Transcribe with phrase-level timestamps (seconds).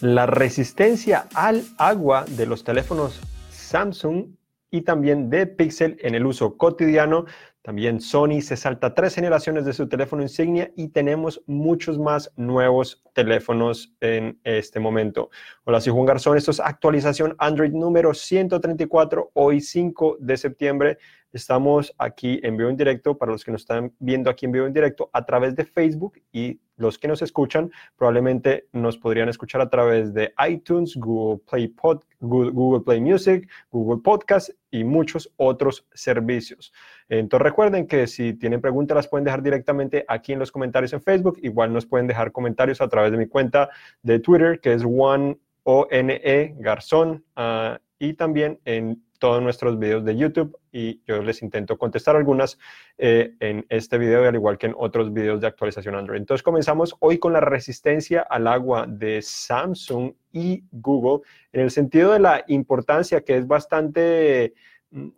[0.00, 4.26] La resistencia al agua de los teléfonos Samsung
[4.70, 7.24] y también de Pixel en el uso cotidiano.
[7.62, 13.02] También Sony se salta tres generaciones de su teléfono insignia y tenemos muchos más nuevos
[13.12, 15.30] teléfonos en este momento.
[15.64, 16.36] Hola, soy Juan Garzón.
[16.36, 20.98] Esto es actualización Android número 134, hoy 5 de septiembre.
[21.32, 24.66] Estamos aquí en vivo en directo para los que nos están viendo aquí en vivo
[24.66, 29.60] en directo a través de Facebook y los que nos escuchan probablemente nos podrían escuchar
[29.60, 35.86] a través de iTunes, Google Play, Pod, Google, Play Music, Google Podcast y muchos otros
[35.92, 36.72] servicios.
[37.08, 41.02] Entonces recuerden que si tienen preguntas las pueden dejar directamente aquí en los comentarios en
[41.02, 41.38] Facebook.
[41.42, 43.68] Igual nos pueden dejar comentarios a través de mi cuenta
[44.02, 49.78] de Twitter que es one o n e Garzón uh, y también en todos nuestros
[49.78, 52.58] videos de YouTube y yo les intento contestar algunas
[52.98, 56.18] eh, en este video, al igual que en otros videos de actualización Android.
[56.18, 62.12] Entonces comenzamos hoy con la resistencia al agua de Samsung y Google, en el sentido
[62.12, 64.54] de la importancia que es bastante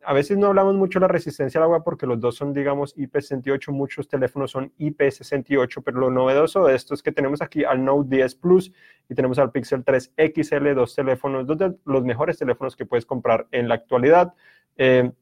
[0.05, 2.97] a veces no hablamos mucho de la resistencia al agua porque los dos son, digamos,
[2.97, 7.85] IP68, muchos teléfonos son IP68, pero lo novedoso de esto es que tenemos aquí al
[7.85, 8.73] Note 10 Plus
[9.09, 13.07] y tenemos al Pixel 3 XL, dos teléfonos, dos de los mejores teléfonos que puedes
[13.07, 14.35] comprar en la actualidad.
[14.77, 15.13] Eh,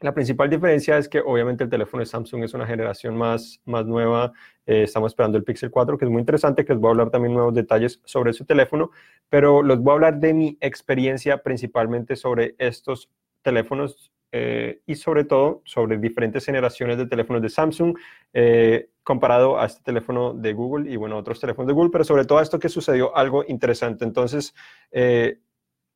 [0.00, 3.84] la principal diferencia es que obviamente el teléfono de Samsung es una generación más, más
[3.84, 4.32] nueva.
[4.64, 7.10] Eh, estamos esperando el Pixel 4, que es muy interesante, que les voy a hablar
[7.10, 8.92] también nuevos detalles sobre su teléfono,
[9.28, 13.10] pero les voy a hablar de mi experiencia principalmente sobre estos
[13.48, 17.96] teléfonos eh, y sobre todo sobre diferentes generaciones de teléfonos de Samsung
[18.34, 22.26] eh, comparado a este teléfono de Google y bueno, otros teléfonos de Google, pero sobre
[22.26, 24.04] todo esto que sucedió algo interesante.
[24.04, 24.54] Entonces,
[24.90, 25.38] eh,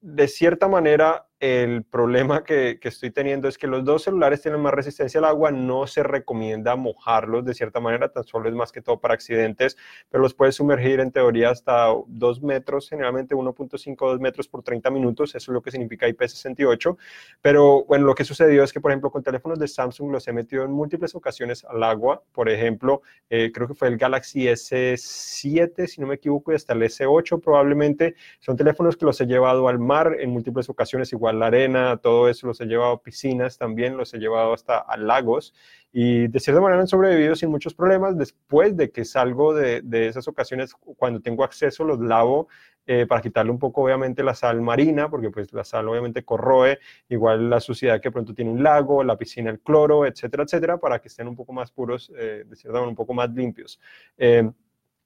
[0.01, 4.73] de cierta manera, el problema que, estoy teniendo es que los dos celulares tienen más
[4.73, 8.81] resistencia al agua, no se recomienda mojarlos de cierta manera, tan solo es más que
[8.81, 9.77] todo para accidentes,
[10.09, 14.89] pero los puedes sumergir en teoría hasta 2 metros, generalmente 1.5 2 metros por 30
[14.91, 16.97] minutos, eso es lo que significa IP68,
[17.41, 20.33] pero bueno, lo que sucedió es que, por ejemplo, con teléfonos de Samsung los he
[20.33, 25.89] metido en múltiples ocasiones al agua, por ejemplo, eh, creo que fue el Galaxy S7,
[25.89, 29.67] si no me equivoco, y hasta el S8 probablemente, son teléfonos que los he llevado
[29.67, 33.59] al mar en múltiples ocasiones, igual la arena, todo eso los he llevado a piscinas
[33.59, 35.55] también, los he llevado hasta a lagos
[35.93, 38.17] y de cierta manera han sobrevivido sin muchos problemas.
[38.17, 42.49] Después de que salgo de, esas ocasiones, cuando tengo acceso, los lavo
[42.87, 46.79] eh, para quitarle un poco obviamente la sal marina, porque pues la sal obviamente corroe,
[47.09, 50.99] igual la suciedad que pronto tiene un lago, la piscina, el cloro, etcétera, etcétera, para
[50.99, 53.79] que estén un poco más puros, eh, de cierta manera un poco más limpios.
[54.17, 54.51] Eh,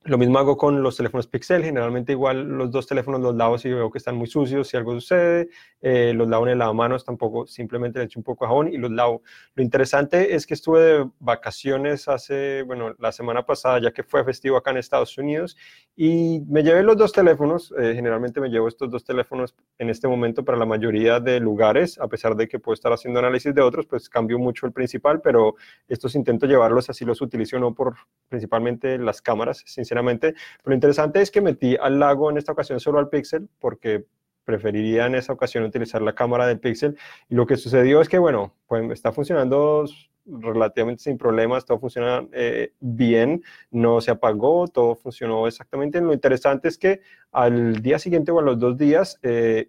[0.07, 3.69] lo mismo hago con los teléfonos Pixel, generalmente igual los dos teléfonos los lavo si
[3.69, 5.49] veo que están muy sucios, si algo sucede,
[5.81, 8.77] eh, los lavo en el lavamanos, tampoco simplemente le echo un poco de jabón y
[8.77, 9.23] los lavo.
[9.55, 14.25] Lo interesante es que estuve de vacaciones hace, bueno, la semana pasada, ya que fue
[14.25, 15.57] festivo acá en Estados Unidos,
[15.97, 20.07] y me llevé los dos teléfonos, eh, generalmente me llevo estos dos teléfonos en este
[20.07, 23.63] momento para la mayoría de lugares, a pesar de que puedo estar haciendo análisis de
[23.63, 25.57] otros, pues cambio mucho el principal, pero
[25.89, 27.97] estos intento llevarlos así los utilizo no por
[28.29, 30.35] principalmente las cámaras, sinceramente pero
[30.65, 34.05] lo interesante es que metí al lago en esta ocasión solo al Pixel porque
[34.47, 36.97] preferiría en esa ocasión utilizar la cámara del Pixel.
[37.29, 39.85] Y lo que sucedió es que, bueno, pues está funcionando
[40.25, 46.01] relativamente sin problemas, todo funciona eh, bien, no se apagó, todo funcionó exactamente.
[46.01, 47.01] Lo interesante es que
[47.33, 49.69] al día siguiente o a los dos días eh,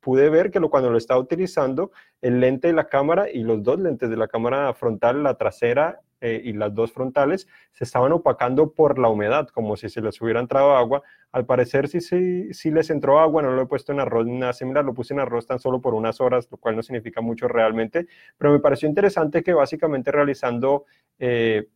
[0.00, 3.62] pude ver que lo, cuando lo estaba utilizando, el lente de la cámara y los
[3.62, 8.12] dos lentes de la cámara frontal, la trasera eh, y las dos frontales se estaban
[8.12, 11.02] opacando por la humedad, como si se les hubiera entrado agua.
[11.32, 14.38] Al parecer sí, sí, sí les entró agua, no lo he puesto en arroz ni
[14.38, 17.20] nada similar, lo puse en arroz tan solo por unas horas, lo cual no significa
[17.20, 20.84] mucho realmente, pero me pareció interesante que básicamente realizando...
[21.18, 21.68] Eh,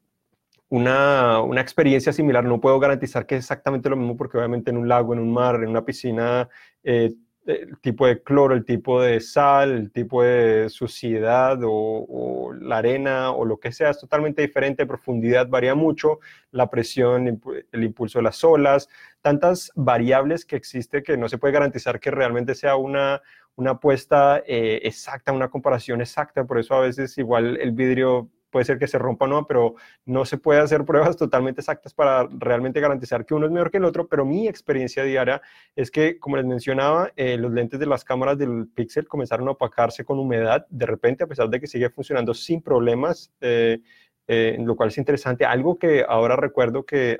[0.70, 2.42] una, una, experiencia similar.
[2.44, 5.32] No puedo garantizar que es exactamente lo mismo porque obviamente en un lago, en un
[5.32, 6.48] mar, en una piscina,
[6.82, 7.14] eh,
[7.46, 13.32] el tipo de cloro, el tipo de sal, el tipo de suciedad o, la arena
[13.32, 17.40] o lo que sea es totalmente diferente, profundidad varía mucho, la presión,
[17.72, 18.88] el impulso de las olas,
[19.20, 23.20] tantas variables que existe que no se puede garantizar que realmente sea una,
[23.56, 28.66] una apuesta eh, exacta, una comparación exacta, por eso a veces igual el vidrio puede
[28.66, 29.74] ser que se rompa o no, pero
[30.06, 33.78] no se puede hacer pruebas totalmente exactas para realmente garantizar que uno es mejor que
[33.78, 35.42] el otro, pero mi experiencia diaria
[35.74, 39.52] es que, como les mencionaba, eh, los lentes de las cámaras del Pixel comenzaron a
[39.52, 43.80] opacarse con humedad de repente, a pesar de que sigue funcionando sin problemas, eh,
[44.28, 45.44] eh, lo cual es interesante.
[45.44, 47.18] Algo que ahora recuerdo que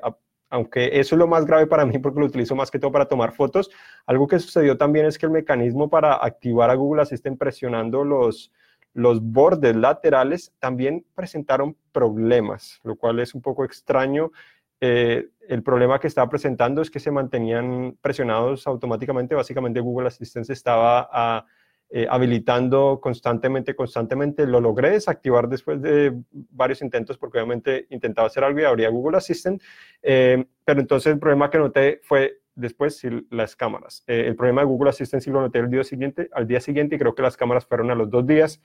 [0.49, 3.09] aunque eso es lo más grave para mí porque lo utilizo más que todo para
[3.09, 3.69] tomar fotos,
[4.05, 8.53] algo que sucedió también es que el mecanismo para activar a Google Assistant presionando los,
[8.95, 14.31] los bordes laterales también presentaron problemas, lo cual es un poco extraño.
[14.79, 19.35] eh, el problema que estaba presentando es que se mantenían presionados automáticamente.
[19.35, 21.45] Básicamente Google Assistant estaba ah,
[21.89, 24.47] eh, habilitando constantemente, constantemente.
[24.47, 29.17] Lo logré desactivar después de varios intentos porque obviamente intentaba hacer algo y abría Google
[29.17, 29.61] Assistant.
[30.03, 34.03] Eh, pero entonces el problema que noté fue después las cámaras.
[34.07, 36.99] el problema de Google Assistant sí lo noté el día siguiente, al día siguiente y
[36.99, 38.61] creo que las cámaras fueron a los dos días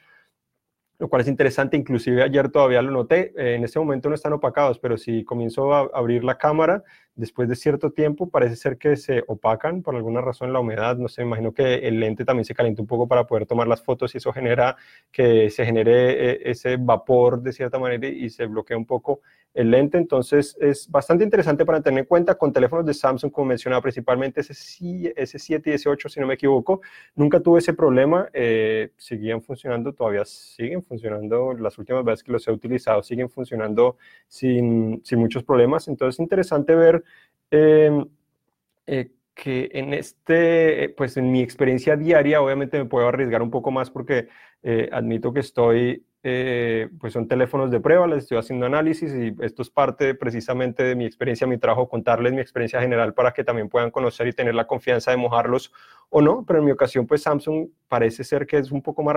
[1.01, 4.35] lo cual es interesante, inclusive ayer todavía lo noté, eh, en este momento no están
[4.35, 6.85] opacados, pero si comienzo a abrir la cámara,
[7.21, 11.09] después de cierto tiempo parece ser que se opacan por alguna razón la humedad, no
[11.09, 14.15] sé, imagino que el lente también se calienta un poco para poder tomar las fotos
[14.15, 14.77] y eso genera
[15.13, 19.21] que se genere eh, ese vapor de cierta manera y se bloquea un poco
[19.53, 23.49] el lente, entonces es bastante interesante para tener en cuenta con teléfonos de Samsung, como
[23.49, 26.81] mencionaba, principalmente ese S7 y S8, si no me equivoco,
[27.17, 32.47] nunca tuve ese problema, eh, seguían funcionando, todavía siguen funcionando, las últimas veces que los
[32.47, 33.97] he utilizado siguen funcionando
[34.29, 37.03] sin, sin muchos problemas, entonces es interesante ver
[37.51, 38.05] em,
[38.87, 43.71] eh, que en este, pues en mi experiencia diaria, obviamente me puedo arriesgar un poco
[43.71, 44.29] más porque
[44.63, 49.35] eh, admito que estoy eh, pues son teléfonos de prueba, les estoy haciendo análisis y
[49.43, 53.43] esto es parte precisamente de mi experiencia, mi trabajo, contarles mi experiencia general para que
[53.43, 55.73] también puedan conocer y tener la confianza de mojarlos
[56.11, 59.17] o no, pero en mi ocasión pues Samsung parece ser que es un poco más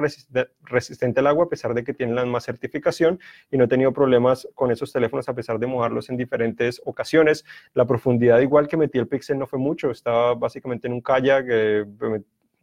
[0.61, 3.19] resistente al agua a pesar de que tienen la más certificación
[3.51, 7.43] y no he tenido problemas con esos teléfonos a pesar de mojarlos en diferentes ocasiones.
[7.73, 11.45] La profundidad igual que metí el Pixel no fue mucho, estaba básicamente en un kayak,
[11.49, 11.85] eh,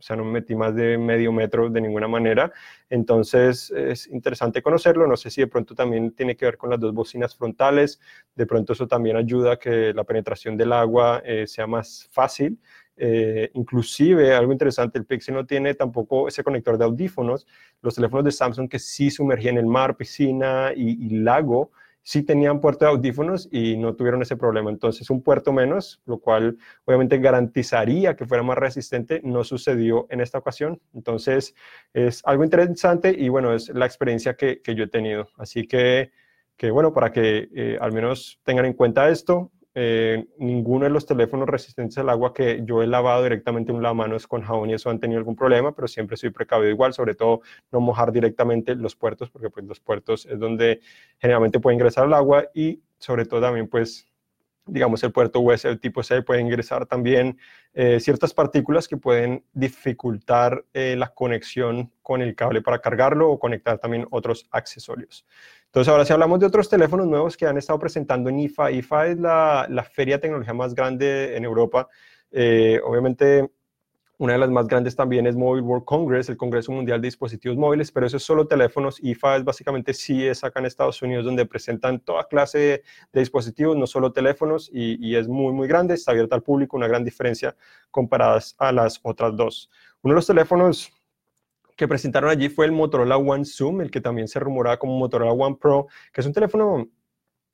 [0.01, 2.51] o sea, no me metí más de medio metro de ninguna manera.
[2.89, 5.07] Entonces, es interesante conocerlo.
[5.07, 8.01] No sé si de pronto también tiene que ver con las dos bocinas frontales.
[8.35, 12.59] De pronto eso también ayuda a que la penetración del agua eh, sea más fácil.
[12.97, 17.47] Eh, inclusive, algo interesante, el Pixel no tiene tampoco ese conector de audífonos.
[17.83, 21.73] Los teléfonos de Samsung que sí sumergían el mar, piscina y lago,
[22.11, 24.69] sí tenían puerto de audífonos y no tuvieron ese problema.
[24.69, 30.21] Entonces, un puerto menos, lo cual obviamente garantizaría que fuera más resistente, no sucedió en
[30.21, 30.81] esta ocasión.
[30.93, 31.55] Entonces,
[31.95, 35.29] es algo interesante y bueno, es la experiencia que, yo he tenido.
[35.37, 36.11] Así que,
[36.57, 41.07] que bueno, para que eh, al menos tengan en cuenta esto, eh, ninguno de los
[41.07, 44.91] teléfonos resistentes al agua que yo he lavado directamente un lavamanos con jabón y eso
[44.91, 48.97] han tenido algún problema, pero siempre soy precavido igual, sobre todo no mojar directamente los
[48.97, 50.81] puertos, porque pues los puertos es donde
[51.19, 54.10] generalmente puede ingresar el agua y sobre todo también pues
[54.71, 57.39] digamos, el puerto USB tipo C puede ingresar también
[57.75, 63.39] eh, ciertas partículas que pueden dificultar eh, la conexión con el cable para cargarlo o
[63.39, 65.27] conectar también otros accesorios.
[65.67, 69.07] Entonces, ahora si hablamos de otros teléfonos nuevos que han estado presentando en IFA, IFA
[69.07, 71.89] es la, la feria de tecnología más grande en Europa.
[72.33, 73.51] Eh, obviamente,
[74.21, 77.57] una de las más grandes también es Mobile World Congress, el Congreso Mundial de Dispositivos
[77.57, 79.03] Móviles, pero eso es solo teléfonos.
[79.03, 82.83] IFA es básicamente es acá en Estados Unidos, donde presentan toda clase
[83.15, 86.77] de, dispositivos, no solo teléfonos, y, y, es muy, muy grande, está abierta al público,
[86.77, 87.57] una gran diferencia
[87.91, 89.71] comparadas a las otras dos.
[90.03, 90.93] Uno de los teléfonos
[91.75, 95.33] que presentaron allí fue el Motorola One Zoom, el que también se rumoraba como Motorola
[95.33, 96.91] One Pro, que es un teléfono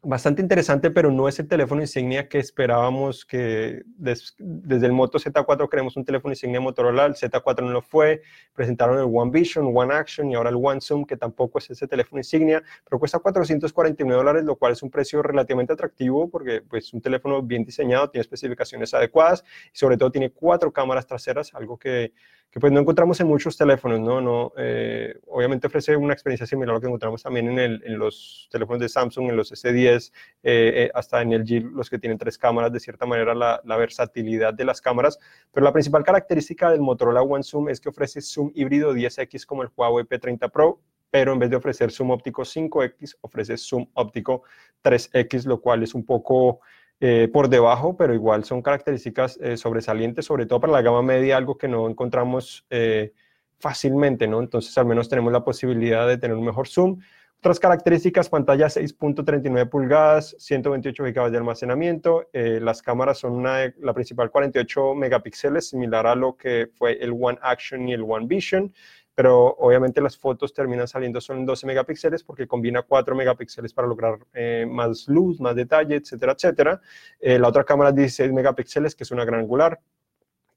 [0.07, 5.69] bastante interesante, pero no es el teléfono insignia que esperábamos que desde el Moto Z4
[5.69, 8.23] queremos un teléfono insignia Motorola, el Z4 no lo fue,
[8.55, 11.89] presentaron el One Vision, One Action y ahora el One Zoom, que tampoco es ese
[11.89, 16.93] teléfono insignia, pero cuesta 449 dólares, lo cual es un precio relativamente atractivo porque pues
[16.93, 19.45] un teléfono bien diseñado, tiene especificaciones adecuadas
[19.75, 22.13] y sobre todo tiene cuatro cámaras traseras, algo que
[22.51, 24.21] que pues no encontramos en muchos teléfonos, ¿no?
[24.21, 28.81] no eh, obviamente ofrece una experiencia similar a lo que encontramos también en, los teléfonos
[28.81, 30.11] de Samsung, en los S10,
[30.43, 33.61] eh, eh, hasta en el G, los que tienen tres cámaras, de cierta manera la,
[33.65, 35.19] la, versatilidad de las cámaras,
[35.53, 39.63] pero la principal característica del Motorola One Zoom es que ofrece zoom híbrido 10X como
[39.63, 44.43] el Huawei P30 Pro, pero en vez de ofrecer zoom óptico 5X, ofrece zoom óptico
[44.83, 46.61] 3X, lo cual es un poco
[46.99, 51.37] eh, por debajo, pero igual son características eh, sobresalientes, sobre todo para la gama media,
[51.37, 53.13] algo que no encontramos eh,
[53.59, 54.41] fácilmente, ¿no?
[54.41, 57.01] Entonces al menos tenemos la posibilidad de tener un mejor zoom.
[57.39, 64.31] Otras características, pantalla 6.39 pulgadas, 128 GB de almacenamiento, las cámaras son una, la principal
[64.31, 68.73] 48 megapíxeles, similar a lo que fue el One Action y el One Vision,
[69.17, 74.19] pero obviamente las fotos terminan saliendo son 12 megapíxeles porque combina 4 megapíxeles para lograr
[74.35, 76.81] eh, más luz, más detalle, etcétera, etcétera.
[77.19, 79.81] Eh, la otra cámara 16 megapíxeles, que es una gran angular,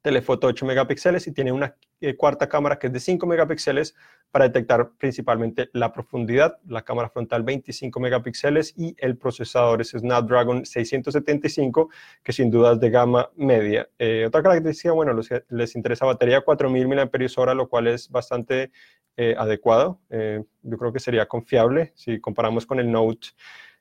[0.02, 3.96] telefoto 8 megapíxeles y tiene una eh, cuarta cámara que es de 5 megapíxeles
[4.32, 10.66] para detectar principalmente la profundidad, la cámara frontal 25 megapíxeles y el procesador es Snapdragon
[10.66, 11.90] 675
[12.24, 13.90] que sin duda es de gama media.
[13.98, 18.72] Eh, otra característica, bueno, los les interesa batería 4000 mAh, lo cual es bastante
[19.18, 20.00] eh, adecuado.
[20.10, 23.30] yo creo que sería confiable si comparamos con el Note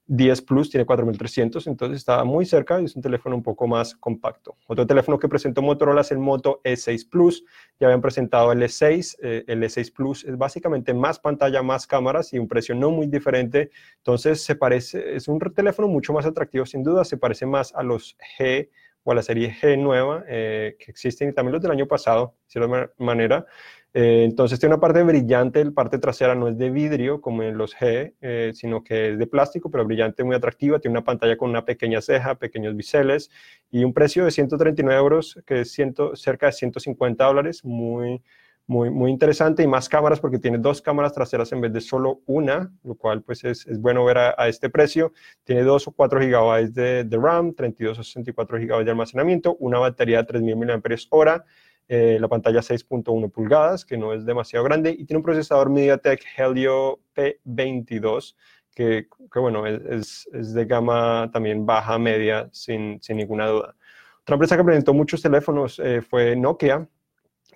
[0.08, 3.94] 10 Plus tiene 4300, entonces está muy cerca y es un teléfono un poco más
[3.94, 4.56] compacto.
[4.66, 7.44] Otro teléfono que presentó Motorola es el Moto E6 Plus.
[7.78, 9.18] Ya habían presentado el E6.
[9.22, 13.06] Eh, el E6 Plus es básicamente más pantalla, más cámaras y un precio no muy
[13.06, 13.70] diferente.
[13.98, 17.82] Entonces se parece, es un teléfono mucho más atractivo sin duda, se parece más a
[17.82, 18.70] los G
[19.04, 22.34] o a la serie G nueva eh, que existen y también los del año pasado,
[22.46, 23.46] de cierta manera.
[23.95, 27.57] Eh, entonces tiene una parte brillante, la parte trasera no es de vidrio como en
[27.57, 30.78] los G, eh, sino que es de plástico, pero brillante, muy atractiva.
[30.78, 33.30] Tiene una pantalla con una pequeña ceja, pequeños biseles
[33.71, 35.73] y un precio de 139 euros, que es
[36.14, 38.23] cerca de 150 dólares, muy,
[38.66, 39.62] muy, muy interesante.
[39.62, 43.23] Y más cámaras porque tiene dos cámaras traseras en vez de solo una, lo cual
[43.23, 45.12] pues es, es bueno ver a, a, este precio.
[45.45, 49.78] Tiene 2 o 4 gigabytes de, de RAM, 32 o 64 gigabytes de almacenamiento, una
[49.78, 51.45] batería de 3000 mAh
[51.88, 56.23] eh, la pantalla 6.1 pulgadas, que no es demasiado grande, y tiene un procesador MediaTek
[56.37, 58.37] Helio P22,
[58.75, 63.75] que, que bueno, es, es, de gama también baja, media, sin, sin, ninguna duda.
[64.21, 66.87] Otra empresa que presentó muchos teléfonos eh, fue Nokia,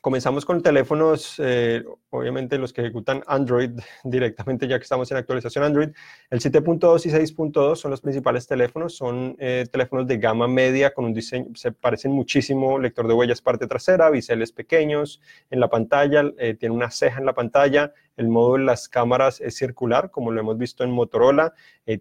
[0.02, 3.70] Comenzamos con teléfonos, eh, obviamente los que ejecutan Android
[4.02, 5.90] directamente, ya que estamos en actualización Android.
[6.28, 11.04] El 7.2 y 6.2 son los principales teléfonos, son eh, teléfonos de gama media con
[11.04, 16.24] un diseño, se parecen muchísimo, lector de huellas parte trasera, biseles pequeños en la pantalla,
[16.36, 17.92] eh, tiene una ceja en la pantalla,
[18.22, 21.52] el modo de las cámaras es circular, como lo hemos visto en Motorola,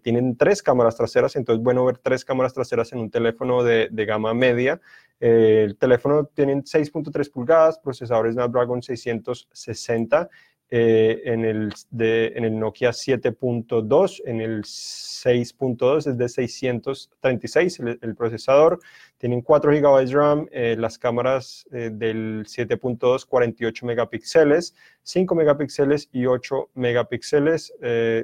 [0.02, 4.04] tienen tres cámaras traseras, entonces bueno ver tres cámaras traseras en un teléfono de, de
[4.04, 4.80] gama media.
[5.24, 10.28] Eh, el teléfono tiene 6.3 pulgadas, procesador Snapdragon 660,
[10.74, 18.80] eh, en, el en el Nokia 7.2, en el 6.2 es de 636 el, procesador,
[19.18, 26.24] tienen 4 GB de RAM, eh, las cámaras del 7.2 48 megapíxeles, 5 megapíxeles y
[26.24, 27.74] 8 megapíxeles,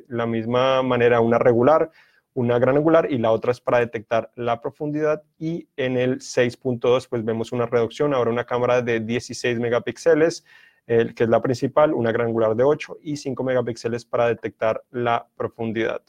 [0.08, 1.90] la misma manera una regular,
[2.32, 5.22] una gran angular y la otra es para detectar la profundidad.
[5.38, 10.44] Y en el 6.2 pues vemos una reducción, ahora una cámara de 16 megapíxeles,
[10.88, 14.82] el, que es la principal, una gran angular de 8 y 5 megapíxeles para detectar
[14.90, 16.00] la profundidad.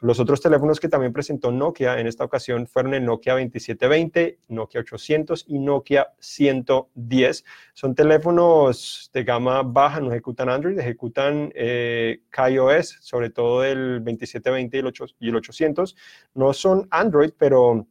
[0.00, 4.82] Los otros teléfonos que también presentó Nokia en esta ocasión fueron el Nokia 2720, Nokia
[4.82, 7.44] 800 y Nokia 110.
[7.72, 14.76] Son teléfonos de gama baja, no ejecutan Android, ejecutan eh, KaiOS, sobre todo el 2720
[14.76, 15.96] y el, 8, y el 800.
[16.34, 17.86] No son Android, pero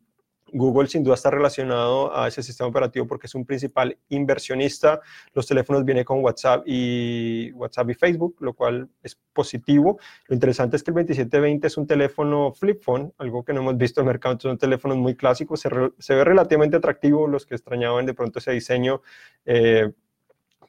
[0.56, 5.02] Google sin duda está relacionado a ese sistema operativo porque es un principal inversionista.
[5.34, 10.00] Los teléfonos vienen con WhatsApp y WhatsApp y Facebook, lo cual es positivo.
[10.28, 13.78] Lo interesante es que el 2720 es un teléfono flip phone, algo que no hemos
[13.78, 14.40] visto en el mercado.
[14.40, 17.28] Son teléfonos muy clásicos, se, ve relativamente atractivo.
[17.28, 19.02] Los que extrañaban de pronto ese diseño,
[19.46, 19.92] eh,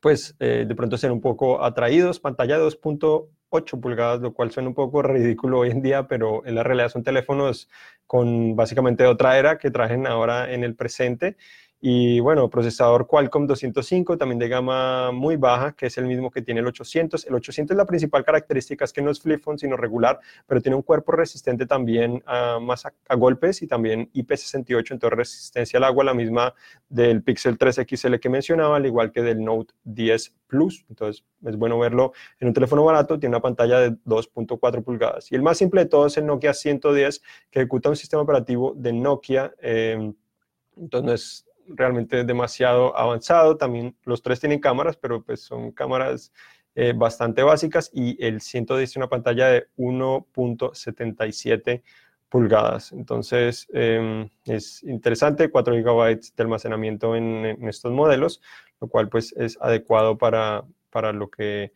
[0.03, 2.19] pues eh, de pronto ser un poco atraídos.
[2.19, 6.55] Pantalla 2.1 8 pulgadas, lo cual suena un poco ridículo hoy en día, pero en
[6.55, 7.69] la realidad son teléfonos
[8.07, 11.37] con básicamente otra era que trajen ahora en el presente
[11.89, 16.43] y bueno, procesador Qualcomm 205, también de gama muy baja, que es el mismo que
[16.43, 17.27] tiene el 800.
[17.27, 20.75] El 800 la principal característica es que no es flip phone, sino regular, pero tiene
[20.75, 26.03] un cuerpo resistente también a, más a, golpes y también IP68, entonces resistencia al agua,
[26.03, 26.55] la misma
[26.89, 30.85] del Pixel 3 XL que mencionaba, al igual que del Note 10 Plus.
[30.89, 35.31] Entonces es bueno verlo en un teléfono barato, tiene una pantalla de 2.4 pulgadas.
[35.31, 38.75] Y el más simple de todos es el Nokia 110, que ejecuta un sistema operativo
[38.75, 39.55] de Nokia.
[39.63, 40.13] Eh,
[40.77, 43.57] entonces realmente demasiado avanzado.
[43.57, 46.33] También los tres tienen cámaras, pero pues son cámaras
[46.75, 51.83] eh, bastante básicas y el 110 tiene una pantalla de 1.77
[52.29, 52.93] pulgadas.
[52.93, 58.43] Entonces em, es interesante, 4 GB de almacenamiento en, estos modelos,
[58.81, 61.73] lo cual pues es adecuado para, para lo que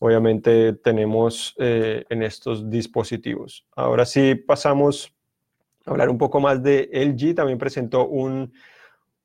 [0.00, 3.66] obviamente tenemos eh, en estos dispositivos.
[3.76, 5.14] Ahora sí pasamos
[5.86, 7.34] a hablar un poco más de LG.
[7.34, 8.52] También presentó un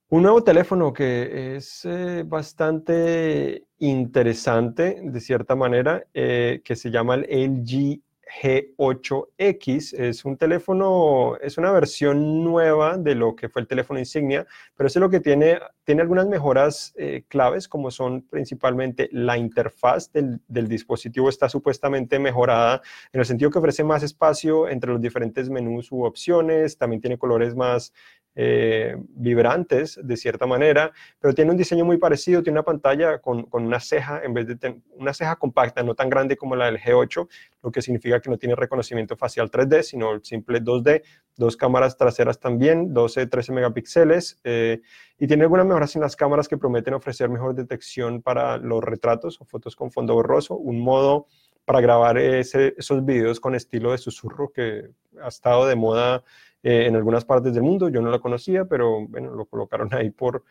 [0.09, 7.15] un nuevo teléfono que es eh, bastante interesante, de cierta manera, eh, que se llama
[7.15, 8.01] el LG
[8.41, 9.93] G8X.
[9.97, 14.45] Es un teléfono, es una versión nueva de lo que fue el teléfono insignia,
[14.75, 20.11] pero es lo que tiene, tiene algunas mejoras eh, claves, como son principalmente la interfaz
[20.11, 22.81] del, del, dispositivo está supuestamente mejorada,
[23.11, 27.17] en el sentido que ofrece más espacio entre los diferentes menús u opciones, también tiene
[27.17, 27.93] colores más
[28.35, 33.43] eh, vibrantes de cierta manera, pero tiene un diseño muy parecido, tiene una pantalla con,
[33.43, 36.77] con una ceja, en vez de una ceja compacta, no tan grande como la del
[36.77, 37.27] G8,
[37.63, 41.03] lo que significa que no tiene reconocimiento facial 3D, sino el simple 2D,
[41.37, 44.81] dos cámaras traseras también, 12, 13 megapíxeles, eh,
[45.17, 49.39] y tiene algunas mejoras en las cámaras que prometen ofrecer mejor detección para los retratos
[49.39, 51.27] o fotos con fondo borroso, un modo
[51.65, 54.89] para grabar esos videos con estilo de susurro que
[55.21, 56.23] ha estado de moda
[56.65, 57.89] eh, en algunas partes del mundo.
[57.89, 60.43] Yo no lo conocía, pero bueno, lo colocaron ahí por,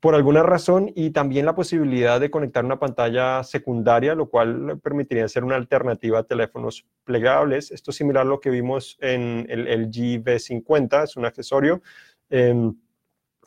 [0.00, 5.26] por alguna razón y también la posibilidad de conectar una pantalla secundaria, lo cual permitiría
[5.28, 7.70] ser una alternativa a teléfonos plegables.
[7.70, 11.80] Esto es similar a lo que vimos en el LG V50, es un accesorio
[12.28, 12.76] em,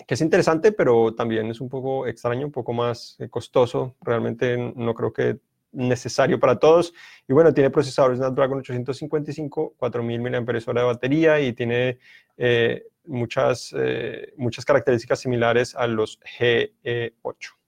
[0.08, 3.96] que es interesante, pero también es un poco extraño, un poco más eh, costoso.
[4.02, 5.38] Realmente no creo que
[5.72, 6.94] necesario para todos.
[7.28, 12.00] Y bueno, tiene procesadores Snapdragon 855, 4000 mAh de batería y tiene
[12.38, 17.59] eh, muchas, eh, muchas características similares a los GE8.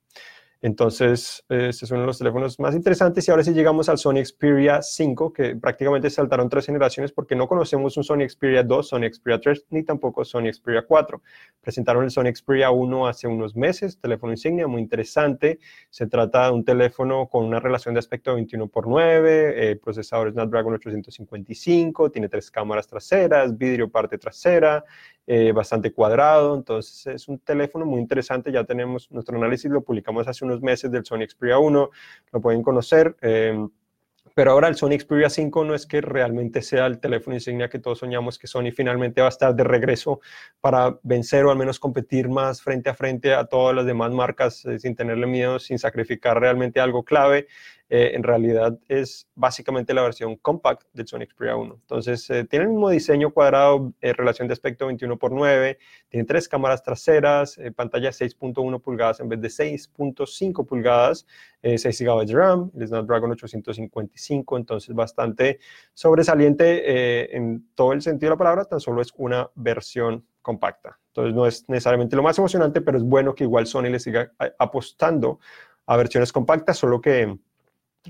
[0.64, 3.28] Entonces, este es uno de los teléfonos más interesantes.
[3.28, 7.48] Y ahora sí llegamos al Sony Xperia 5, que prácticamente saltaron tres generaciones porque no
[7.48, 11.22] conocemos un Sony Xperia 2, Sony Xperia 3, ni tampoco Sony Xperia 4.
[11.62, 15.60] Presentaron el Sony Xperia 1 hace unos meses, teléfono insignia muy interesante.
[15.90, 20.76] Se trata de un teléfono con una relación de aspecto 21 x 9, procesador Snapdragon
[20.76, 24.84] 855, tiene tres cámaras traseras, vidrio parte trasera,
[25.28, 30.28] eh, bastante cuadrado, entonces es un teléfono muy interesante, ya tenemos nuestro análisis, lo publicamos
[30.28, 31.90] hace unos meses del Sony Xperia 1,
[32.32, 33.16] lo pueden conocer.
[33.22, 33.70] Em,
[34.34, 37.80] pero ahora el Sony Xperia 5 no es que realmente sea el teléfono insignia que
[37.80, 40.22] todos soñamos que Sony finalmente va a estar de regreso
[40.62, 44.66] para vencer o al menos competir más frente a frente a todas las demás marcas
[44.66, 47.48] eh, sin tenerle miedo, sin sacrificar realmente algo clave.
[47.94, 51.74] Eh, en realidad es básicamente la versión compact del Sony Xperia 1.
[51.74, 56.26] Entonces, eh, tiene el mismo diseño cuadrado, eh, relación de aspecto 21 x 9, tiene
[56.26, 61.28] tres cámaras traseras, pantalla 6.1 pulgadas en vez de 6.5 pulgadas,
[61.62, 65.60] 6 GB de RAM, el Snapdragon 855, entonces bastante
[65.94, 70.98] sobresaliente en todo el sentido de la palabra, tan solo es una versión compacta.
[71.08, 74.32] Entonces, no es necesariamente lo más emocionante, pero es bueno que igual Sony le siga
[74.58, 75.42] apostando
[75.86, 77.38] a versiones compactas, solo que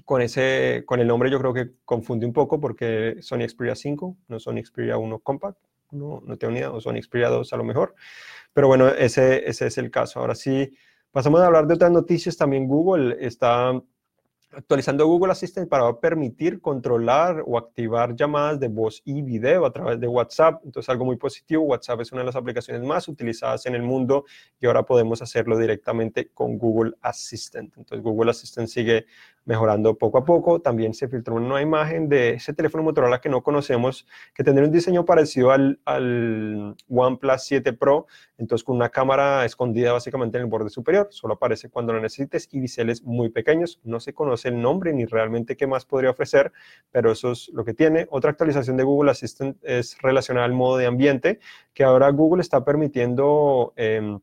[0.05, 4.17] con, ese, con el nombre yo creo que confunde un poco porque Sony Xperia 5,
[4.27, 5.57] no Sony Xperia 1 Compact,
[5.91, 7.95] no, no tengo ni idea, o Sony Xperia 2 a lo mejor.
[8.53, 10.19] Pero bueno, ese, ese es el caso.
[10.19, 10.73] Ahora sí,
[11.11, 12.37] pasamos a hablar de otras noticias.
[12.37, 13.73] También Google está
[14.53, 19.99] actualizando Google Assistant para permitir controlar o activar llamadas de voz y video a través
[19.99, 20.61] de WhatsApp.
[20.65, 21.63] Entonces, algo muy positivo.
[21.63, 24.25] WhatsApp es una de las aplicaciones más utilizadas en el mundo
[24.59, 27.73] y ahora podemos hacerlo directamente con Google Assistant.
[27.77, 29.05] Entonces, Google Assistant sigue
[29.45, 30.61] mejorando poco a poco.
[30.61, 34.73] También se filtró una imagen de ese teléfono Motorola que no conocemos, que tendría un
[34.73, 40.49] diseño parecido al, al OnePlus 7 Pro, entonces con una cámara escondida básicamente en el
[40.49, 43.79] borde superior, solo aparece cuando lo necesites y biseles muy pequeños.
[43.83, 46.51] No se conoce el nombre ni realmente qué más podría ofrecer,
[46.91, 48.07] pero eso es lo que tiene.
[48.09, 51.39] Otra actualización de Google Assistant es relacionada al modo de ambiente,
[51.73, 53.73] que ahora Google está permitiendo...
[53.75, 54.19] Em,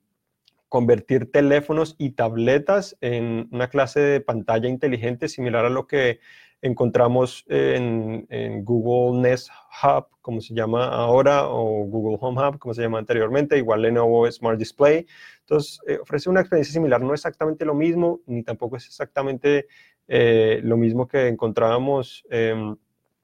[0.68, 6.20] convertir teléfonos y tabletas en una clase de pantalla inteligente similar a lo que
[6.60, 8.26] encontramos en,
[8.64, 9.48] Google Nest
[9.82, 14.30] Hub, como se llama ahora, o Google Home Hub, como se llama anteriormente, igual Lenovo
[14.30, 15.06] Smart Display.
[15.40, 19.68] Entonces, eh, ofrece una experiencia similar, no exactamente lo mismo, ni tampoco es exactamente
[20.08, 22.24] eh, lo mismo que encontrábamos,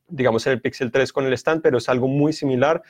[0.07, 2.83] digamos, en el Pixel 3 con el stand, pero es algo muy similar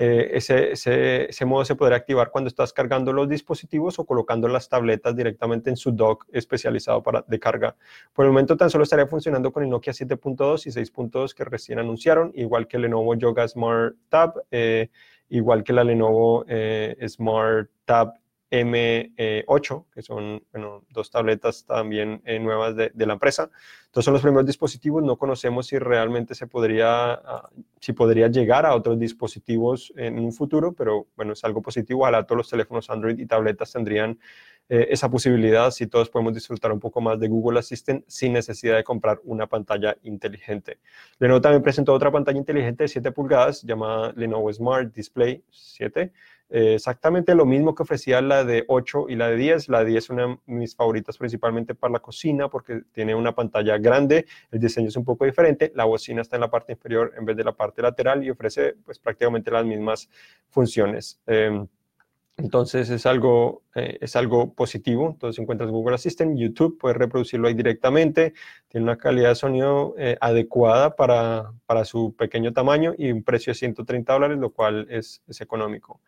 [0.00, 5.16] eh, ese, modo se podrá activar cuando estás cargando los dispositivos o colocando las tabletas
[5.16, 7.74] directamente en su dock especializado para de carga.
[8.12, 11.80] Por el momento tan solo estaría funcionando con el Nokia 7.2 y 6.2 que recién
[11.80, 14.88] anunciaron, igual que el Lenovo Yoga Smart Tab, eh,
[15.30, 18.14] igual que la Lenovo eh, Smart Tab
[18.50, 20.42] M8, que son
[20.90, 23.50] dos tabletas también nuevas de, de, la empresa.
[23.86, 28.66] Entonces son los primeros dispositivos, no conocemos si realmente se podría, ah, si podría llegar
[28.66, 32.02] a otros dispositivos en un futuro, pero bueno, es algo positivo.
[32.02, 34.18] Ojalá todos los teléfonos Android y tabletas tendrían
[34.70, 38.76] eh, esa posibilidad, si todos podemos disfrutar un poco más de Google Assistant sin necesidad
[38.76, 40.78] de comprar una pantalla inteligente.
[41.18, 46.12] Lenovo también presentó otra pantalla inteligente de 7 pulgadas llamada Lenovo Smart Display 7
[46.50, 49.68] eh, exactamente lo mismo que ofrecía la de 8 y la de 10.
[49.68, 53.34] La de 10 es una de mis favoritas principalmente para la cocina porque tiene una
[53.34, 57.12] pantalla grande, el diseño es un poco diferente, la bocina está en la parte inferior
[57.18, 60.08] en vez de la parte lateral y ofrece pues prácticamente las mismas
[60.48, 61.20] funciones.
[61.26, 61.66] Em,
[62.38, 65.10] entonces es algo, eh, es algo positivo.
[65.10, 68.32] Entonces encuentras Google Assistant, YouTube, puedes reproducirlo ahí directamente.
[68.68, 73.50] Tiene una calidad de sonido eh, adecuada para, para, su pequeño tamaño y un precio
[73.50, 76.00] de 130 dólares, lo cual es, es económico.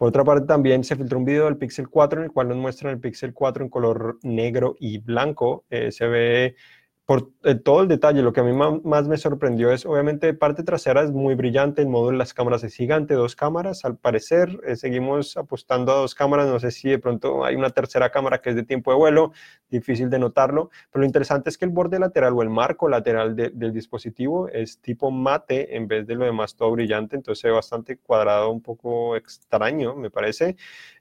[0.00, 2.56] Por otra parte, también se filtró un video del Pixel 4 en el cual nos
[2.56, 5.66] muestran el Pixel 4 en color negro y blanco.
[5.68, 6.56] Eh, se ve
[7.04, 10.62] por eh, todo el detalle, lo que a mí más me sorprendió es, obviamente, parte
[10.62, 14.60] trasera es muy brillante, el módulo de las cámaras es gigante, dos cámaras, al parecer,
[14.64, 18.40] eh, seguimos apostando a dos cámaras, no sé si de pronto hay una tercera cámara
[18.40, 19.32] que es de tiempo de vuelo,
[19.68, 23.34] difícil de notarlo, pero lo interesante es que el borde lateral o el marco lateral
[23.34, 27.96] del dispositivo es tipo mate en vez de lo demás todo brillante, entonces es bastante
[27.98, 30.56] cuadrado, un poco extraño, me parece.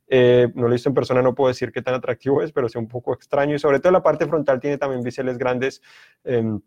[0.10, 2.68] Eh, no lo he visto en persona, no puedo decir qué tan atractivo es, pero
[2.68, 3.56] es un poco extraño.
[3.56, 5.82] Y sobre todo la parte frontal tiene también biseles grandes,
[6.24, 6.60] em,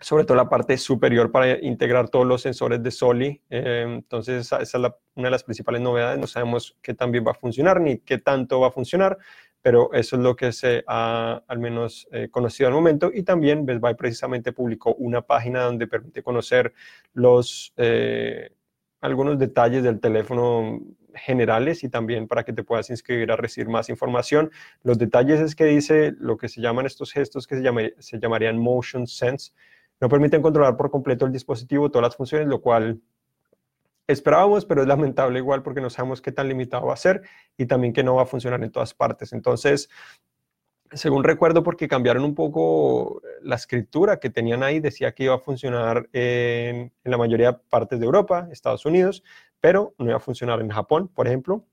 [0.00, 3.42] sobre todo la parte superior para integrar todos los sensores de Soli.
[3.50, 6.18] Em, entonces, esa, es una de las principales novedades.
[6.20, 9.18] No sabemos qué tan bien va a funcionar ni qué tanto va a funcionar,
[9.62, 13.10] pero eso es lo que se ha al menos eh, conocido al momento.
[13.12, 16.74] Y también Best Buy precisamente publicó una página donde permite conocer
[17.14, 18.50] los, eh,
[19.00, 20.80] algunos detalles del teléfono
[21.14, 24.50] generales y también para que te puedas inscribir a recibir más información.
[24.82, 28.58] Los detalles es que dice lo que se llaman estos gestos que se, se llamarían
[28.58, 29.52] motion sense.
[30.00, 33.00] No permiten controlar por completo el dispositivo, todas las funciones, lo cual
[34.06, 37.22] esperábamos, pero es lamentable igual porque no sabemos qué tan limitado va a ser
[37.56, 39.32] y también que no va a funcionar en todas partes.
[39.32, 39.88] Entonces,
[40.92, 45.38] según recuerdo, porque cambiaron un poco la escritura que tenían ahí, decía que iba a
[45.38, 49.24] funcionar en, en, la mayoría de partes de Europa, Estados Unidos,
[49.64, 51.64] pero no iba a funcionar en Japón, por ejemplo.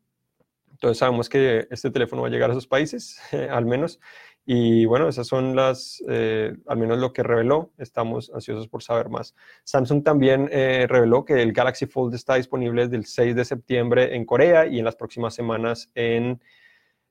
[0.72, 3.20] Entonces sabemos que este teléfono va a llegar a esos países,
[3.52, 4.00] al menos.
[4.46, 7.74] Y bueno, esas son las, eh, al menos lo que reveló.
[7.78, 9.36] Estamos ansiosos por saber más.
[9.66, 14.16] Samsung también eh, reveló que el Galaxy Fold está disponible desde el 6 de septiembre
[14.16, 16.42] en Corea y en las próximas semanas en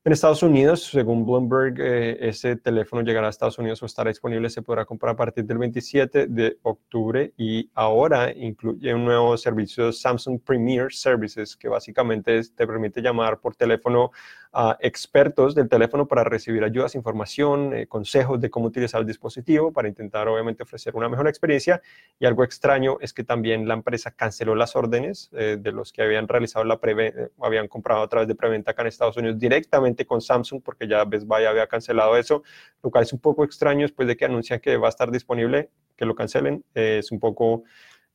[0.02, 4.48] en Estados Unidos, según Bloomberg, eh, ese teléfono llegará a Estados Unidos o estará disponible,
[4.48, 9.92] se podrá comprar a partir del 27 de octubre y ahora incluye un nuevo servicio
[9.92, 14.10] Samsung Premier Services que básicamente te permite llamar por teléfono
[14.52, 19.72] a expertos del teléfono para recibir ayudas, información, eh, consejos de cómo utilizar el dispositivo
[19.72, 21.80] para intentar obviamente ofrecer una mejor experiencia.
[22.18, 26.02] Y algo extraño es que también la empresa canceló las órdenes eh, de los que
[26.02, 29.89] habían realizado la eh, habían comprado a través de preventa acá en Estados Unidos directamente
[30.07, 32.42] con Samsung porque ya Best Buy había cancelado eso,
[32.83, 35.70] lo cual es un poco extraño después de que anuncian que va a estar disponible,
[35.96, 36.64] que lo cancelen.
[36.74, 37.64] es un poco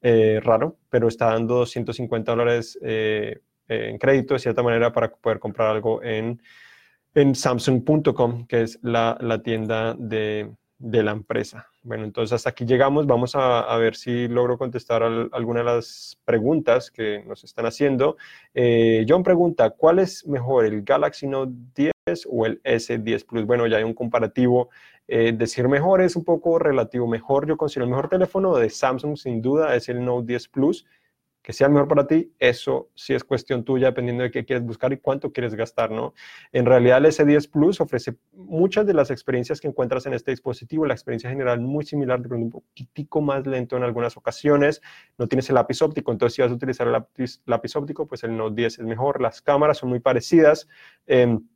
[0.02, 2.78] raro, pero está dando 250 dólares
[3.68, 6.42] eh, en crédito de cierta manera para poder comprar algo en,
[7.16, 11.68] en samsung.com, que es la, la tienda de, de, la empresa.
[11.84, 13.06] Bueno, entonces hasta aquí llegamos.
[13.08, 18.18] Vamos a, ver si logro contestar alguna de las preguntas que nos están haciendo.
[18.54, 23.46] Eh, John pregunta, ¿cuál es mejor, el Galaxy Note 10 o el S10 Plus?
[23.46, 24.70] Bueno, ya hay un comparativo.
[25.08, 27.08] Eh, decir mejor es un poco relativo.
[27.08, 30.86] Mejor, yo considero el mejor teléfono de Samsung, sin duda, es el Note 10 Plus
[31.45, 34.91] que sea mejor para ti, eso sí es cuestión tuya, dependiendo de qué quieres buscar
[34.93, 36.15] y cuánto quieres gastar, ¿no?
[36.51, 40.88] En realidad, el S10 Plus ofrece muchas de las experiencias que encuentras en este dispositivo,
[40.88, 44.81] la experiencia general muy similar, de un poquitico más lento en algunas ocasiones,
[45.19, 46.93] no tienes el lápiz óptico, entonces si vas a utilizar el
[47.45, 50.67] lápiz, óptico, pues el Note 10 es mejor, las cámaras son muy parecidas,
[51.05, 51.47] em,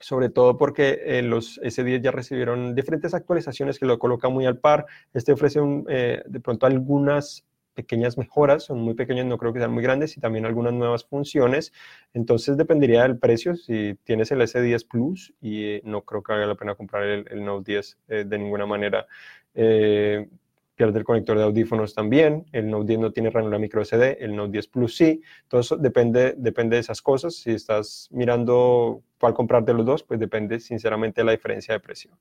[0.00, 4.58] sobre todo porque eh, los S10 ya recibieron diferentes actualizaciones que lo colocan muy al
[4.58, 4.86] par.
[5.14, 7.46] Este ofrece eh, de pronto algunas
[7.76, 11.04] pequeñas mejoras, son muy pequeñas, no creo que sean muy grandes, y también algunas nuevas
[11.04, 11.72] funciones.
[12.14, 16.46] Entonces dependería del precio, si tienes el S10 Plus, y eh, no creo que valga
[16.46, 19.06] la pena comprar el, Note 10 eh, de ninguna manera.
[19.54, 20.26] Eh,
[20.74, 24.34] pierde el conector de audífonos también, el Note 10 no tiene ranura micro SD, el
[24.34, 27.36] Note 10 Plus sí, eso depende, depende de esas cosas.
[27.36, 31.80] Si estás mirando cuál comprar de los dos, pues depende sinceramente de la diferencia de
[31.80, 32.18] precio.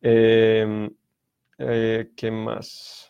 [0.00, 0.90] ¿Qué
[2.30, 3.09] más?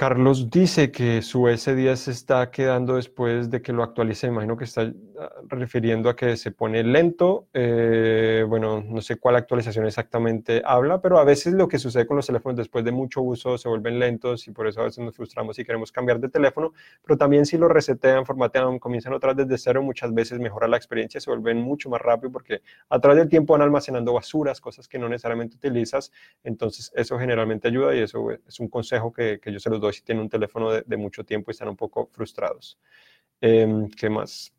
[0.00, 4.28] Carlos dice que su S10 se está quedando después de que lo actualice.
[4.28, 7.48] Imagino que está ah, refiriendo a que se pone lento.
[7.52, 12.16] Eh, bueno, no sé cuál actualización exactamente habla, pero a veces lo que sucede con
[12.16, 15.14] los teléfonos después de mucho uso se vuelven lentos y por eso a veces nos
[15.14, 16.72] frustramos y queremos cambiar de teléfono.
[17.04, 21.20] Pero también si lo resetean, formatean, comienzan otra desde cero, muchas veces mejora la experiencia,
[21.20, 24.98] se vuelven mucho más rápido porque a través del tiempo van almacenando basuras, cosas que
[24.98, 26.10] no necesariamente utilizas.
[26.42, 29.89] Entonces eso generalmente ayuda y eso es un consejo que, que yo se los doy
[29.92, 32.78] si tienen un teléfono de, mucho tiempo y están un poco frustrados.
[33.40, 34.52] Em, ¿Qué más?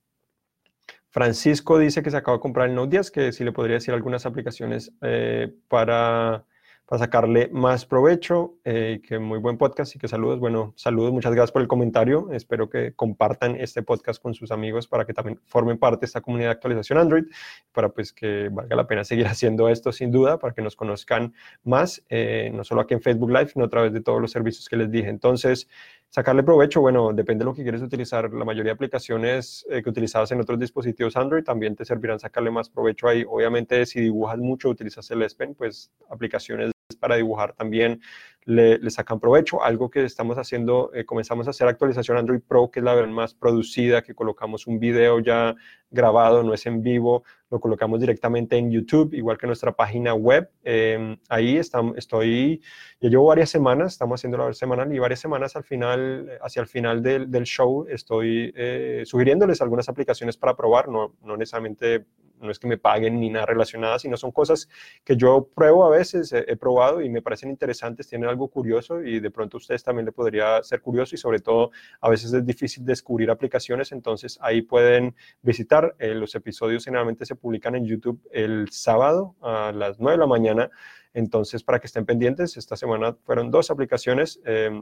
[1.09, 3.93] Francisco dice que se acaba de comprar el Note 10, que si le podría decir
[3.93, 6.45] algunas aplicaciones eh, para
[6.91, 8.55] para sacarle más provecho.
[8.65, 10.41] Eh, que muy buen podcast y que saludos.
[10.41, 12.29] Bueno, saludos, muchas gracias por el comentario.
[12.33, 16.19] Espero que compartan este podcast con sus amigos para que también formen parte de esta
[16.19, 17.23] comunidad de actualización Android,
[17.71, 21.33] para pues que valga la pena seguir haciendo esto sin duda, para que nos conozcan
[21.63, 24.67] más, eh, no solo aquí en Facebook Live, sino a través de todos los servicios
[24.67, 25.07] que les dije.
[25.07, 25.69] Entonces,
[26.09, 28.33] sacarle provecho, bueno, depende de lo que quieres utilizar.
[28.33, 32.51] La mayoría de aplicaciones eh, que utilizabas en otros dispositivos Android también te servirán sacarle
[32.51, 33.23] más provecho ahí.
[33.25, 38.01] Obviamente, si dibujas mucho, utilizas el S Pen, pues aplicaciones para dibujar también
[38.45, 39.63] le, sacan provecho.
[39.63, 43.13] Algo que estamos haciendo, eh, comenzamos a hacer actualización Android Pro, que es la versión
[43.13, 45.55] más producida, que colocamos un video ya
[45.89, 50.49] grabado, no es en vivo, lo colocamos directamente en YouTube, igual que nuestra página web.
[50.63, 52.61] Em, ahí estamos, estoy,
[52.99, 56.67] ya llevo varias semanas, estamos haciendo la semanal y varias semanas al final, hacia el
[56.67, 62.05] final del, del show, estoy eh, sugiriéndoles algunas aplicaciones para probar, no, no necesariamente
[62.41, 64.67] no es que me paguen ni nada relacionado, sino son cosas
[65.03, 69.19] que yo pruebo a veces, he, probado y me parecen interesantes, tienen algo curioso y
[69.19, 72.45] de pronto a ustedes también le podría ser curioso y sobre todo a veces es
[72.45, 75.95] difícil descubrir aplicaciones, entonces ahí pueden visitar.
[75.99, 80.27] Eh, los episodios generalmente se publican en YouTube el sábado a las 9 de la
[80.27, 80.69] mañana,
[81.13, 84.81] entonces para que estén pendientes, esta semana fueron dos aplicaciones eh,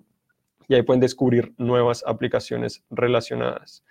[0.67, 3.83] y ahí pueden descubrir nuevas aplicaciones relacionadas.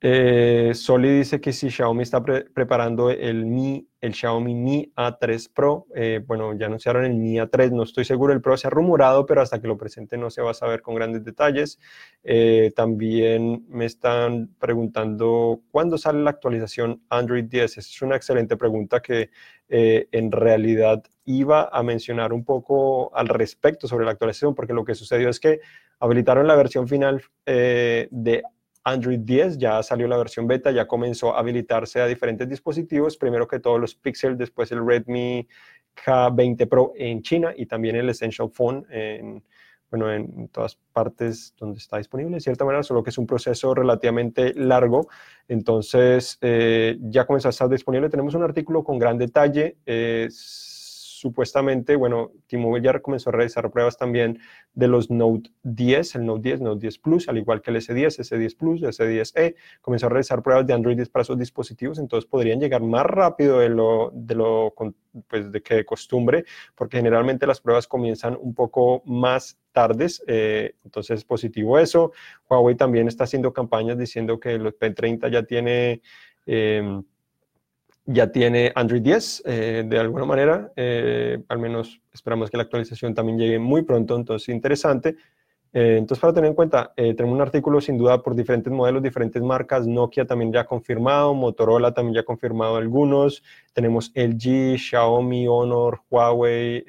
[0.00, 5.86] Eh, Soli dice que si Xiaomi está preparando el Mi, el Xiaomi Mi A3 Pro,
[5.92, 9.26] eh, bueno, ya anunciaron el Mi A3, no estoy seguro, el Pro se ha rumorado,
[9.26, 11.80] pero hasta que lo presente no se va a saber con grandes detalles.
[12.22, 17.78] Eh, también me están preguntando cuándo sale la actualización Android 10.
[17.78, 19.30] Esa es una excelente pregunta que
[19.70, 24.94] en realidad iba a mencionar un poco al respecto sobre la actualización, porque lo que
[24.94, 25.60] sucedió es que
[26.00, 28.42] habilitaron la versión final de
[28.84, 33.46] Android 10, ya salió la versión beta, ya comenzó a habilitarse a diferentes dispositivos, primero
[33.46, 35.46] que todos los Pixel, después el Redmi
[36.04, 39.42] K20 Pro en China y también el Essential Phone en,
[39.90, 43.74] bueno, en todas partes donde está disponible, de cierta manera, solo que es un proceso
[43.74, 45.08] relativamente largo.
[45.48, 48.08] Entonces, eh, ya comenzó a estar disponible.
[48.08, 49.78] Tenemos un artículo con gran detalle
[51.18, 54.38] supuestamente, bueno, T-Mobile ya comenzó a realizar pruebas también
[54.74, 58.20] de los Note 10, el Note 10, Note 10 Plus, al igual que el S10,
[58.20, 62.60] S10 Plus, S10e, comenzó a realizar pruebas de Android 10 para sus dispositivos, entonces podrían
[62.60, 64.74] llegar más rápido de lo, de lo
[65.28, 66.44] pues, de que de costumbre,
[66.76, 72.12] porque generalmente las pruebas comienzan un poco más tardes, eh, entonces es positivo eso.
[72.48, 76.00] Huawei también está haciendo campañas diciendo que el P30 ya tiene...
[76.46, 77.02] Eh,
[78.10, 83.14] ya tiene Android 10 eh, de alguna manera, eh, al menos esperamos que la actualización
[83.14, 85.16] también llegue muy pronto, entonces interesante.
[85.74, 89.42] Eh, entonces, para tener en cuenta, tenemos un artículo sin duda por diferentes modelos, diferentes
[89.42, 89.86] marcas.
[89.86, 93.42] Nokia también ya ha confirmado, Motorola también ya ha confirmado algunos.
[93.74, 96.86] Tenemos LG, Xiaomi, Honor, Huawei,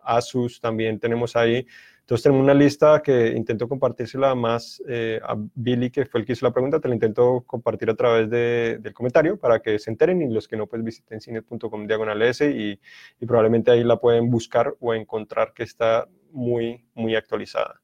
[0.00, 1.66] Asus también tenemos ahí.
[2.06, 6.34] Entonces tenemos una lista que intento compartírsela más eh, a Billy, que fue el que
[6.34, 10.22] hizo la pregunta, te la intento compartir a través del comentario para que se enteren
[10.22, 12.78] y los que no, pues visiten cine.com diagonal S y,
[13.18, 17.80] y probablemente ahí la pueden buscar o encontrar que está muy, muy actualizada.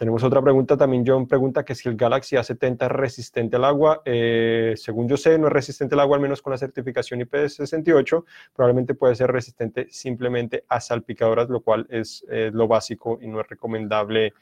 [0.00, 4.00] Tenemos otra pregunta también, John pregunta que si el Galaxy A70 es resistente al agua.
[4.06, 8.24] Eh, según yo sé, no es resistente al agua, al menos con la certificación IP68.
[8.54, 13.48] Probablemente puede ser resistente simplemente a salpicadoras, lo cual es lo básico y no es
[13.48, 14.32] recomendable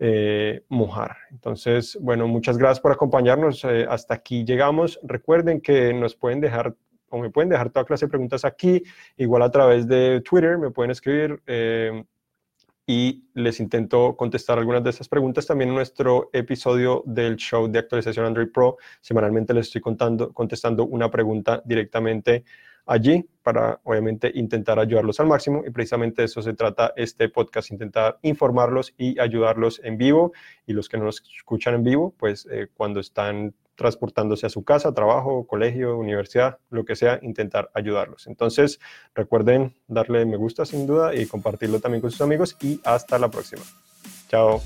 [0.00, 1.18] eh, mojar.
[1.30, 3.64] Entonces, bueno, muchas gracias por acompañarnos.
[3.64, 4.98] Eh, hasta aquí llegamos.
[5.04, 6.74] Recuerden que nos pueden dejar
[7.10, 8.82] o me pueden dejar toda clase de preguntas aquí,
[9.16, 11.40] igual a través de Twitter, me pueden escribir
[12.86, 17.80] y les intento contestar algunas de esas preguntas también en nuestro episodio del show de
[17.80, 18.76] actualización Android Pro.
[19.00, 22.44] Semanalmente les estoy contando, contestando una pregunta directamente
[22.86, 27.72] allí para obviamente intentar ayudarlos al máximo y precisamente de eso se trata este podcast,
[27.72, 30.32] intentar informarlos y ayudarlos en vivo
[30.66, 34.64] y los que no nos escuchan en vivo, pues eh, cuando están transportándose a su
[34.64, 38.26] casa, trabajo, colegio, universidad, lo que sea, intentar ayudarlos.
[38.26, 38.80] Entonces,
[39.14, 43.30] recuerden darle me gusta sin duda y compartirlo también con sus amigos y hasta la
[43.30, 43.62] próxima.
[44.28, 44.60] Chao.